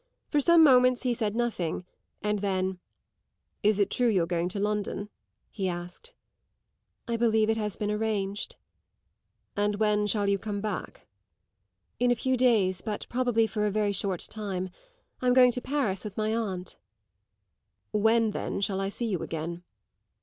[0.31, 1.85] For some moments he said nothing;
[2.23, 2.79] and then,
[3.61, 5.09] "Is it true you're going to London?"
[5.51, 6.15] he asked.
[7.07, 8.55] "I believe it has been arranged."
[9.55, 11.05] "And when shall you come back?"
[11.99, 14.71] "In a few days; but probably for a very short time.
[15.21, 16.77] I'm going to Paris with my aunt."
[17.91, 19.61] "When, then, shall I see you again?"